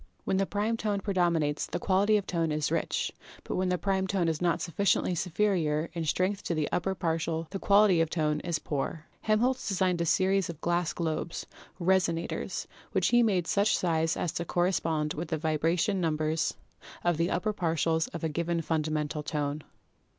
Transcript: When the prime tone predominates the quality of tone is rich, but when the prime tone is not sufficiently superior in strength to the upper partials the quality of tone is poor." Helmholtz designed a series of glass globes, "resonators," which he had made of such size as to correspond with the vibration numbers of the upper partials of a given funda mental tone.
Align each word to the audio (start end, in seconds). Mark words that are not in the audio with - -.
When 0.23 0.37
the 0.37 0.47
prime 0.47 0.77
tone 0.77 0.99
predominates 0.99 1.67
the 1.67 1.77
quality 1.77 2.17
of 2.17 2.25
tone 2.25 2.51
is 2.51 2.71
rich, 2.71 3.11
but 3.43 3.55
when 3.55 3.69
the 3.69 3.77
prime 3.77 4.07
tone 4.07 4.27
is 4.27 4.41
not 4.41 4.59
sufficiently 4.59 5.13
superior 5.13 5.91
in 5.93 6.05
strength 6.05 6.41
to 6.45 6.55
the 6.55 6.67
upper 6.71 6.95
partials 6.95 7.47
the 7.51 7.59
quality 7.59 8.01
of 8.01 8.09
tone 8.09 8.39
is 8.39 8.57
poor." 8.57 9.05
Helmholtz 9.21 9.69
designed 9.69 10.01
a 10.01 10.05
series 10.07 10.49
of 10.49 10.59
glass 10.59 10.91
globes, 10.91 11.45
"resonators," 11.79 12.65
which 12.93 13.09
he 13.09 13.17
had 13.17 13.25
made 13.27 13.45
of 13.45 13.51
such 13.51 13.77
size 13.77 14.17
as 14.17 14.31
to 14.31 14.43
correspond 14.43 15.13
with 15.13 15.27
the 15.27 15.37
vibration 15.37 16.01
numbers 16.01 16.55
of 17.03 17.17
the 17.17 17.29
upper 17.29 17.53
partials 17.53 18.09
of 18.11 18.23
a 18.23 18.27
given 18.29 18.63
funda 18.63 18.89
mental 18.89 19.21
tone. 19.21 19.61